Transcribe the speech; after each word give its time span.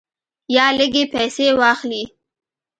یا 0.55 0.67
لږې 0.77 1.03
پیسې 1.13 1.47
واخلې. 1.59 2.03